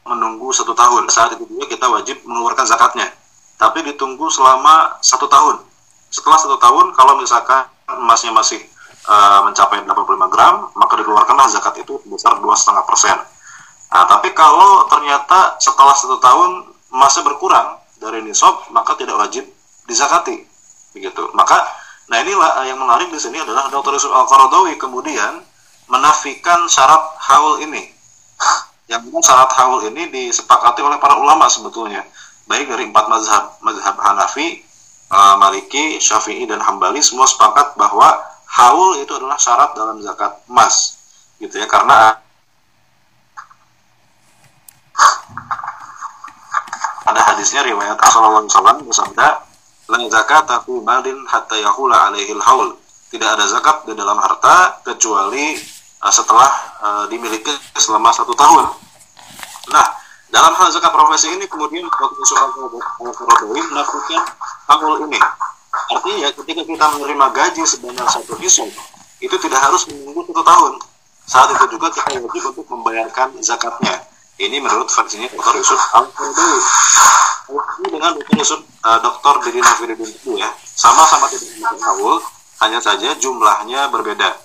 [0.06, 1.08] menunggu satu tahun.
[1.08, 3.08] Saat itu juga kita wajib mengeluarkan zakatnya.
[3.56, 5.64] Tapi ditunggu selama satu tahun.
[6.12, 8.60] Setelah satu tahun kalau misalkan emasnya masih
[9.08, 13.18] uh, mencapai 85 gram, maka dikeluarkanlah zakat itu sebesar 2,5 persen.
[13.96, 19.46] Nah, tapi kalau ternyata setelah satu tahun masa berkurang dari nisab, maka tidak wajib
[19.88, 20.44] dizakati.
[20.92, 21.32] Begitu.
[21.32, 21.64] Maka,
[22.12, 23.96] nah inilah yang menarik di sini adalah Dr.
[23.96, 25.44] Yusuf Al-Qaradawi kemudian
[25.88, 27.88] menafikan syarat haul ini.
[28.92, 32.06] Yang syarat haul ini disepakati oleh para ulama sebetulnya.
[32.46, 34.62] Baik dari empat mazhab, mazhab Hanafi,
[35.10, 38.14] uh, Maliki, Syafi'i, dan Hambali semua sepakat bahwa
[38.46, 41.00] haul itu adalah syarat dalam zakat emas
[41.42, 42.16] gitu ya karena
[47.06, 49.28] ada hadisnya riwayat Rasulullah SAW bersabda
[49.86, 52.74] la zakat aku malin hatta yahula alaihil haul.
[53.14, 55.54] Tidak ada zakat di dalam harta kecuali
[56.02, 56.50] uh, setelah
[56.82, 58.66] uh, dimiliki selama satu tahun.
[59.70, 59.86] Nah
[60.34, 62.50] dalam hal zakat profesi ini kemudian waktu soal
[63.06, 64.26] Al-Qarawi menafikan
[64.68, 65.22] haul ini
[65.92, 68.70] Artinya ketika kita menerima gaji sebanyak satu hisab,
[69.22, 70.74] itu tidak harus menunggu satu tahun.
[71.26, 74.06] Saat itu juga kita wajib untuk membayarkan zakatnya.
[74.36, 75.56] Ini menurut versinya Dr.
[75.64, 76.12] Yusuf al
[77.80, 78.36] Ini dengan Dr.
[78.36, 79.34] Yusuf, uh, Dr.
[79.48, 82.20] Didi Nafiruddin itu ya, sama-sama tidak awul,
[82.60, 84.36] hanya saja jumlahnya berbeda.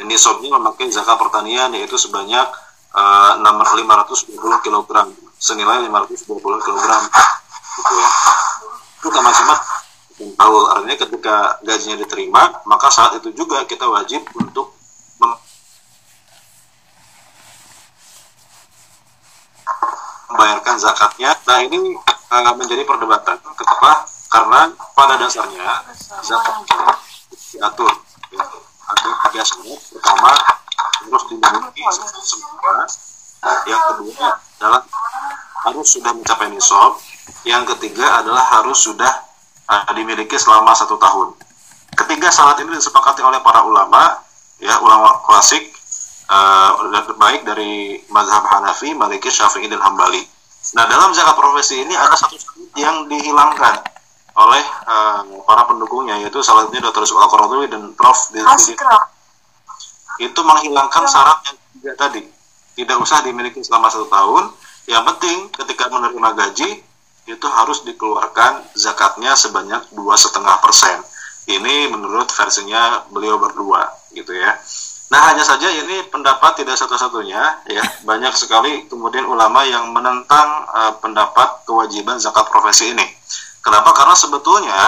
[0.00, 2.46] Ini sobnya memakai zakat pertanian yaitu sebanyak
[2.92, 4.88] uh, 520 kg,
[5.40, 6.86] senilai 520 kg.
[7.80, 8.10] Gitu ya.
[9.00, 9.54] Itu sama-sama
[10.20, 14.76] Haul artinya ketika gajinya diterima maka saat itu juga kita wajib untuk
[20.80, 21.36] zakatnya.
[21.44, 21.78] Nah ini
[22.32, 23.36] uh, menjadi perdebatan.
[23.52, 24.08] Kenapa?
[24.32, 24.60] Karena
[24.96, 25.84] pada dasarnya
[26.24, 26.64] zakat
[27.52, 27.92] diatur.
[28.32, 28.44] Ya.
[28.90, 29.80] Ada tiga syarat.
[29.92, 30.32] Pertama
[30.80, 31.82] harus dimiliki
[32.24, 32.74] semua.
[33.68, 34.28] Yang kedua
[34.58, 34.82] adalah
[35.68, 36.96] harus sudah mencapai nisab.
[37.44, 39.29] Yang ketiga adalah harus sudah
[39.70, 41.38] uh, dimiliki selama satu tahun.
[41.94, 44.18] Ketiga syarat ini disepakati oleh para ulama,
[44.58, 45.70] ya ulama klasik
[46.30, 50.22] uh, baik dari mazhab Hanafi, Maliki, Syafi'i dan Hambali.
[50.76, 52.36] Nah, dalam zakat profesi ini ada satu
[52.76, 53.80] yang dihilangkan
[54.30, 57.02] oleh uh, para pendukungnya yaitu salah satunya Dr.
[57.02, 57.30] Yusuf al
[57.66, 58.18] dan Prof.
[60.20, 62.22] Itu menghilangkan syarat yang tiga tadi.
[62.76, 64.52] Tidak usah dimiliki selama satu tahun.
[64.86, 66.70] Yang penting ketika menerima gaji
[67.30, 70.98] itu harus dikeluarkan zakatnya sebanyak dua setengah persen.
[71.46, 74.58] Ini menurut versinya beliau berdua, gitu ya.
[75.10, 80.94] Nah hanya saja ini pendapat tidak satu-satunya ya banyak sekali kemudian ulama yang menentang uh,
[81.02, 83.06] pendapat kewajiban zakat profesi ini.
[83.58, 83.90] Kenapa?
[83.90, 84.78] Karena sebetulnya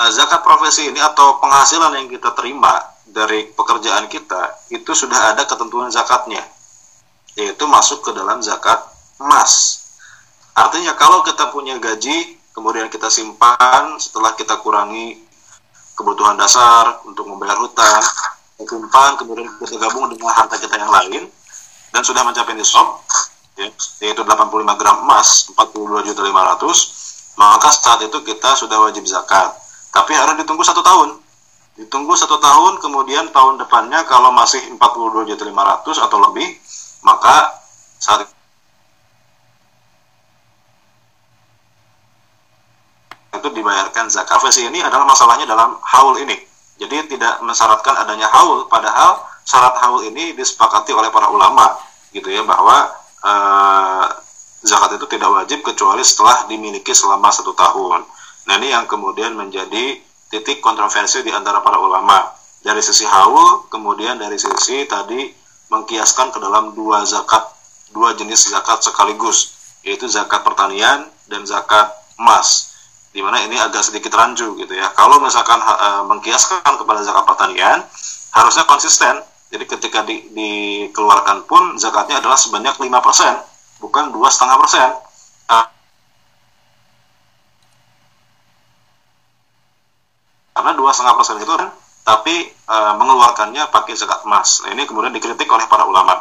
[0.00, 5.44] uh, zakat profesi ini atau penghasilan yang kita terima dari pekerjaan kita itu sudah ada
[5.44, 6.40] ketentuan zakatnya
[7.36, 8.80] yaitu masuk ke dalam zakat
[9.20, 9.83] emas.
[10.54, 15.18] Artinya kalau kita punya gaji kemudian kita simpan setelah kita kurangi
[15.98, 18.02] kebutuhan dasar untuk membayar hutang
[18.62, 21.26] simpan kemudian kita gabung dengan harta kita yang lain
[21.90, 23.02] dan sudah mencapai nisab
[23.58, 23.66] ya,
[24.02, 29.50] yaitu 85 gram emas 42 juta 500 maka saat itu kita sudah wajib zakat.
[29.90, 31.18] Tapi harus ditunggu satu tahun.
[31.74, 36.46] Ditunggu satu tahun kemudian tahun depannya kalau masih 42 juta 500 atau lebih
[37.02, 37.50] maka
[37.98, 38.30] saat
[43.38, 44.38] itu dibayarkan zakat.
[44.38, 50.02] Profesi ini adalah masalahnya dalam haul ini jadi tidak mensyaratkan adanya haul, padahal syarat haul
[50.10, 51.78] ini disepakati oleh para ulama,
[52.10, 52.90] gitu ya, bahwa
[53.22, 54.06] uh,
[54.66, 58.02] zakat itu tidak wajib kecuali setelah dimiliki selama satu tahun.
[58.50, 60.02] Nah ini yang kemudian menjadi
[60.34, 62.34] titik kontroversi di antara para ulama.
[62.64, 65.30] Dari sisi haul, kemudian dari sisi tadi
[65.68, 67.44] mengkiaskan ke dalam dua zakat,
[67.92, 69.54] dua jenis zakat sekaligus,
[69.86, 72.73] yaitu zakat pertanian dan zakat emas
[73.14, 74.90] di mana ini agak sedikit rancu gitu ya.
[74.90, 77.78] Kalau misalkan uh, mengkiaskan kepada zakat pertanian,
[78.34, 79.22] harusnya konsisten.
[79.54, 82.90] Jadi ketika di, dikeluarkan pun zakatnya adalah sebanyak 5%,
[83.78, 84.90] bukan dua setengah persen.
[85.46, 85.66] Uh,
[90.58, 91.70] karena dua setengah persen itu kan,
[92.02, 94.66] tapi uh, mengeluarkannya pakai zakat emas.
[94.66, 96.18] Nah ini kemudian dikritik oleh para ulama.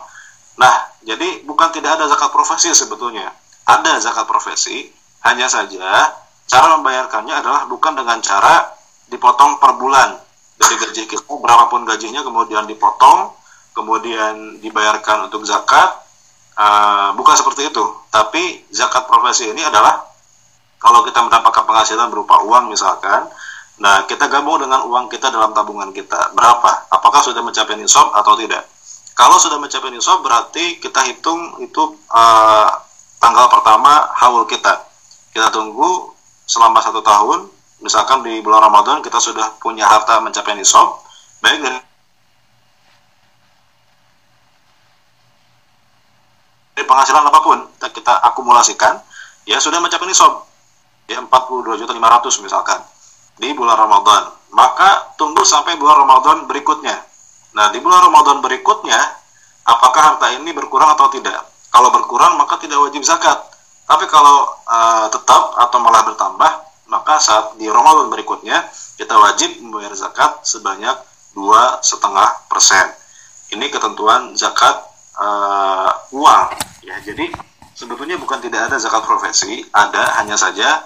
[0.61, 3.33] Nah, jadi bukan tidak ada zakat profesi sebetulnya.
[3.65, 4.93] Ada zakat profesi,
[5.25, 8.67] hanya saja Cara membayarkannya adalah bukan dengan cara
[9.07, 10.19] dipotong per bulan
[10.59, 13.33] dari gaji kita, berapapun gajinya kemudian dipotong,
[13.73, 16.03] kemudian dibayarkan untuk zakat,
[16.55, 17.83] uh, bukan seperti itu.
[18.13, 20.03] Tapi zakat profesi ini adalah
[20.77, 23.27] kalau kita mendapatkan penghasilan berupa uang misalkan,
[23.79, 26.35] nah kita gabung dengan uang kita dalam tabungan kita.
[26.35, 26.91] Berapa?
[26.91, 28.67] Apakah sudah mencapai nisab atau tidak?
[29.13, 32.69] Kalau sudah mencapai nisab berarti kita hitung itu uh,
[33.17, 34.85] tanggal pertama haul kita.
[35.33, 36.12] Kita tunggu
[36.43, 37.47] selama satu tahun,
[37.79, 40.99] misalkan di bulan Ramadan kita sudah punya harta mencapai nisab,
[41.39, 41.59] baik
[46.73, 48.99] dari penghasilan apa pun kita, kita akumulasikan,
[49.47, 50.43] ya sudah mencapai nisab,
[51.07, 52.79] ya 42 juta 500 misalkan
[53.39, 54.31] di bulan Ramadan.
[54.53, 56.93] Maka tunggu sampai bulan Ramadan berikutnya.
[57.57, 58.97] Nah, di bulan Ramadan berikutnya,
[59.65, 61.41] apakah harta ini berkurang atau tidak?
[61.73, 63.52] Kalau berkurang, maka tidak wajib zakat
[63.83, 66.51] tapi kalau uh, tetap atau malah bertambah,
[66.87, 68.63] maka saat di Ramadan berikutnya
[68.95, 70.95] kita wajib membayar zakat sebanyak
[71.35, 72.87] dua setengah persen.
[73.51, 74.87] Ini ketentuan zakat
[75.19, 76.47] uh, uang.
[76.85, 77.27] Ya, jadi
[77.75, 80.85] sebetulnya bukan tidak ada zakat profesi, ada hanya saja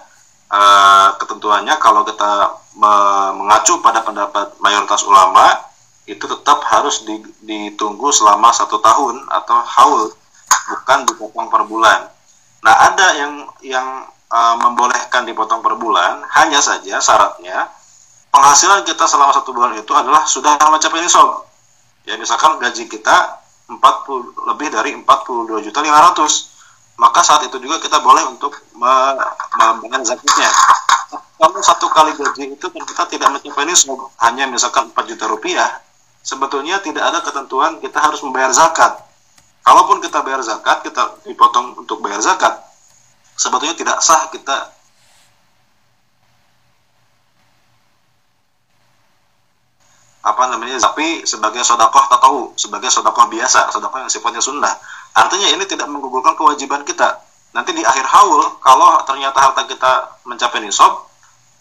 [0.51, 2.93] uh, ketentuannya kalau kita me
[3.37, 5.65] mengacu pada pendapat mayoritas ulama
[6.07, 7.03] itu tetap harus
[7.43, 10.01] ditunggu selama satu tahun atau haul
[10.47, 12.07] bukan dipotong per bulan
[12.65, 13.87] Nah, ada yang yang
[14.31, 17.69] uh, membolehkan dipotong per bulan, hanya saja syaratnya
[18.33, 21.47] penghasilan kita selama satu bulan itu adalah sudah mencapai nisab.
[22.07, 26.55] Ya, misalkan gaji kita 40 lebih dari 42 juta 500
[26.97, 30.49] maka saat itu juga kita boleh untuk membayar zakatnya.
[31.37, 35.69] Kalau satu kali gaji itu kita tidak mencapai nisab hanya misalkan 4 juta rupiah.
[36.25, 39.06] Sebetulnya tidak ada ketentuan kita harus membayar zakat
[39.67, 42.55] Kalaupun kita bayar zakat, kita dipotong untuk bayar zakat,
[43.35, 44.71] sebetulnya tidak sah kita
[50.27, 54.75] apa namanya tapi sebagai sodakoh tak tahu sebagai sodakoh biasa sodakoh yang sifatnya sunnah
[55.15, 57.23] artinya ini tidak menggugurkan kewajiban kita.
[57.55, 61.09] Nanti di akhir haul kalau ternyata harta kita mencapai nisab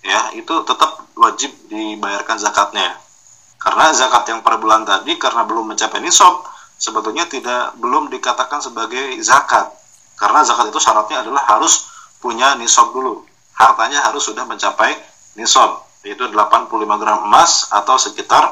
[0.05, 3.01] ya itu tetap wajib dibayarkan zakatnya.
[3.57, 6.45] Karena zakat yang per bulan tadi karena belum mencapai nisab
[6.76, 9.72] sebetulnya tidak belum dikatakan sebagai zakat.
[10.16, 11.88] Karena zakat itu syaratnya adalah harus
[12.20, 13.24] punya nisab dulu.
[13.56, 14.96] Hartanya harus sudah mencapai
[15.36, 16.70] nisab yaitu 85
[17.02, 18.46] gram emas atau sekitar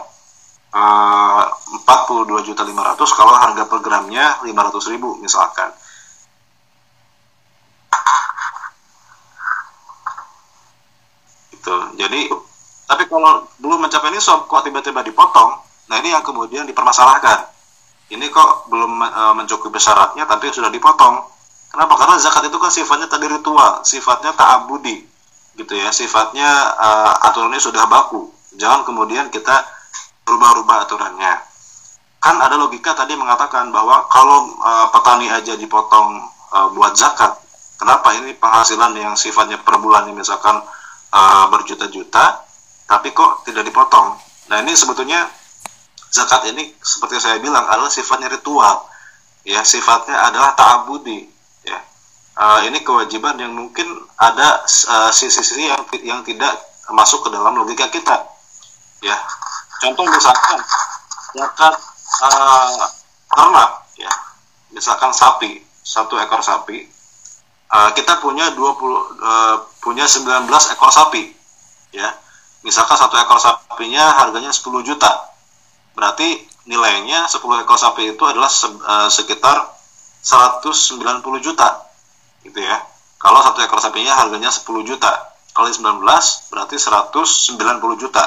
[0.75, 1.45] uh,
[1.87, 5.71] 42 juta 500 kalau harga per gramnya 500 ribu misalkan.
[11.55, 12.21] Itu jadi
[12.85, 17.54] tapi kalau belum mencapai nisab kok tiba-tiba dipotong nah ini yang kemudian dipermasalahkan
[18.13, 21.25] ini kok belum uh, mencukupi syaratnya tapi sudah dipotong.
[21.73, 21.95] Kenapa?
[21.99, 25.03] Karena zakat itu kan sifatnya tadi ritual sifatnya ta'abudi
[25.57, 25.89] gitu ya.
[25.91, 28.29] Sifatnya uh, aturannya sudah baku.
[28.55, 29.65] Jangan kemudian kita
[30.29, 31.33] berubah-ubah aturannya.
[32.23, 36.23] Kan ada logika tadi mengatakan bahwa kalau uh, petani aja dipotong
[36.55, 37.45] uh, buat zakat
[37.81, 38.17] kenapa?
[38.17, 40.63] Ini penghasilan yang sifatnya per bulan misalkan
[41.13, 42.45] uh, berjuta-juta
[42.85, 44.17] tapi kok tidak dipotong.
[44.53, 45.25] Nah ini sebetulnya
[46.15, 48.87] zakat ini seperti saya bilang adalah sifatnya ritual.
[49.43, 51.35] Ya sifatnya adalah ta'abudi.
[52.35, 53.87] Uh, ini kewajiban yang mungkin
[54.19, 56.51] ada uh, sisi-sisi yang yang tidak
[56.91, 58.27] masuk ke dalam logika kita.
[58.99, 59.15] Ya.
[59.79, 60.59] Contoh misalkan
[61.31, 61.75] zakat
[62.27, 62.91] uh,
[63.31, 64.11] ternak ya.
[64.75, 66.91] Misalkan sapi satu ekor sapi.
[67.71, 71.31] Uh, kita punya 20 uh, punya 19 ekor sapi.
[71.95, 72.19] Ya.
[72.67, 75.34] Misalkan satu ekor sapinya harganya 10 juta
[75.95, 79.73] berarti nilainya 10 ekor sapi itu adalah se, uh, sekitar
[80.21, 81.87] 190 juta
[82.45, 82.83] gitu ya.
[83.19, 85.11] Kalau satu ekor sapinya harganya 10 juta
[85.55, 86.03] kali 19
[86.51, 88.25] berarti 190 juta.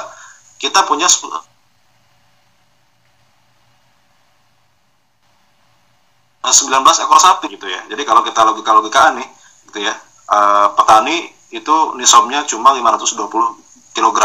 [0.58, 1.28] Kita punya 19
[7.04, 7.86] ekor sapi gitu ya.
[7.86, 9.28] Jadi kalau kita logika logikaan nih
[9.68, 9.94] gitu ya
[10.32, 13.28] uh, petani itu nisabnya cuma 520
[13.96, 14.18] kg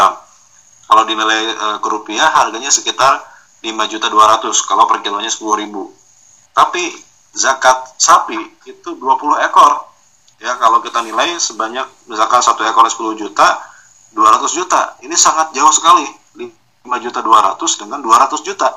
[0.84, 3.24] kalau dinilai uh, ke rupiah harganya sekitar
[3.64, 5.88] 5 juta 200 kalau per kilonya 10 ribu.
[6.52, 6.92] Tapi
[7.32, 8.36] zakat sapi
[8.68, 9.00] itu 20
[9.48, 9.88] ekor.
[10.36, 13.64] Ya kalau kita nilai sebanyak misalkan satu ekor 10 juta
[14.12, 15.00] 200 juta.
[15.00, 16.04] Ini sangat jauh sekali.
[16.36, 18.68] 5 juta 200 dengan 200 juta.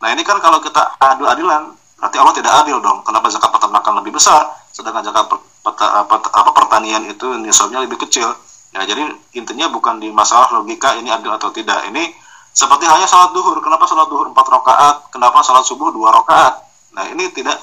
[0.00, 3.04] Nah ini kan kalau kita adu adilan berarti Allah tidak adil dong.
[3.04, 4.48] Kenapa zakat peternakan lebih besar?
[4.72, 8.32] Sedangkan zakat apa, pertanian itu nisabnya lebih kecil.
[8.72, 9.06] Ya jadi
[9.36, 11.84] intinya bukan di masalah logika ini adil atau tidak.
[11.92, 12.23] Ini
[12.54, 16.54] seperti hanya sholat duhur kenapa sholat duhur 4 rakaat kenapa sholat subuh 2 rakaat
[16.94, 17.58] nah ini tidak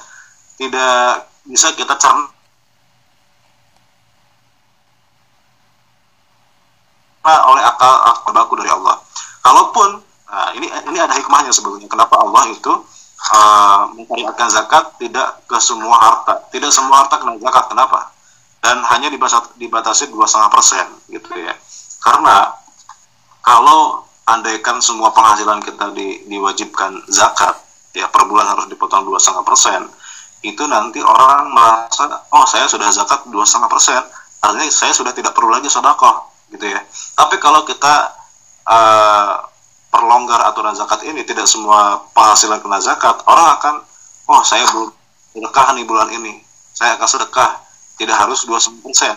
[0.60, 2.28] tidak bisa kita cerna
[7.30, 8.98] oleh akal akal baku dari Allah.
[9.46, 9.90] Kalaupun
[10.30, 11.86] nah, ini ini ada hikmahnya sebetulnya.
[11.86, 12.74] Kenapa Allah itu
[13.34, 17.66] uh, mensyariatkan zakat tidak ke semua harta, tidak semua harta kena zakat.
[17.70, 18.00] Kenapa?
[18.62, 19.10] Dan hanya
[19.58, 21.54] dibatasi dua setengah persen gitu ya.
[22.02, 22.54] Karena
[23.42, 24.06] kalau
[24.38, 27.56] andaikan semua penghasilan kita di, diwajibkan zakat,
[27.92, 29.82] ya per bulan harus dipotong dua setengah persen
[30.42, 34.02] itu nanti orang merasa oh saya sudah zakat dua setengah persen
[34.42, 36.82] artinya saya sudah tidak perlu lagi sedekah gitu ya.
[37.14, 38.10] Tapi kalau kita
[38.66, 39.46] uh,
[39.94, 43.76] perlonggar aturan zakat ini tidak semua penghasilan kena zakat orang akan
[44.34, 44.90] oh saya belum
[45.38, 46.42] sedekah nih bulan ini
[46.74, 47.62] saya akan sedekah
[48.02, 49.14] tidak harus dua persen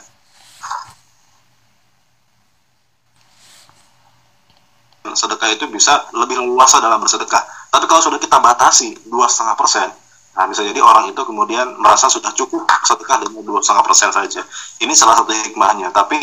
[5.15, 9.89] sedekah itu bisa lebih luasa dalam bersedekah tapi kalau sudah kita batasi dua setengah persen
[10.35, 14.43] Nah, bisa jadi orang itu kemudian merasa sudah cukup sedekah dengan dua setengah persen saja.
[14.83, 15.95] Ini salah satu hikmahnya.
[15.95, 16.19] Tapi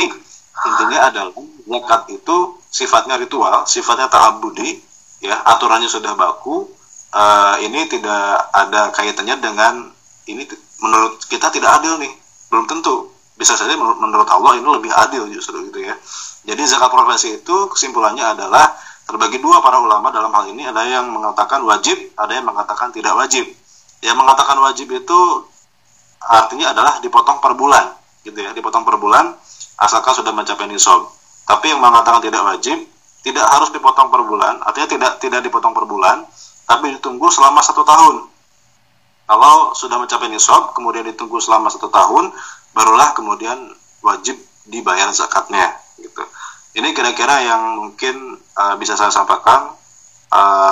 [0.68, 1.32] intinya adalah
[1.64, 4.84] zakat itu sifatnya ritual, sifatnya ta'abudi,
[5.24, 6.68] ya aturannya sudah baku.
[7.12, 9.92] Uh, ini tidak ada kaitannya dengan
[10.32, 10.48] ini
[10.80, 12.12] menurut kita tidak adil nih,
[12.52, 13.12] belum tentu.
[13.36, 15.96] Bisa saja menurut Allah ini lebih adil justru gitu ya.
[16.52, 18.76] Jadi zakat profesi itu kesimpulannya adalah
[19.12, 23.12] terbagi dua para ulama dalam hal ini ada yang mengatakan wajib, ada yang mengatakan tidak
[23.20, 23.44] wajib.
[24.00, 25.20] Yang mengatakan wajib itu
[26.24, 27.92] artinya adalah dipotong per bulan
[28.24, 29.36] gitu ya dipotong per bulan
[29.84, 31.12] asalkan sudah mencapai nisab.
[31.44, 32.88] Tapi yang mengatakan tidak wajib
[33.22, 36.24] tidak harus dipotong per bulan artinya tidak tidak dipotong per bulan
[36.64, 38.32] tapi ditunggu selama satu tahun.
[39.28, 42.32] Kalau sudah mencapai nisab kemudian ditunggu selama satu tahun
[42.72, 44.40] barulah kemudian wajib
[44.72, 46.24] dibayar zakatnya gitu
[46.78, 49.76] ini kira-kira yang mungkin uh, bisa saya sampaikan
[50.32, 50.70] uh,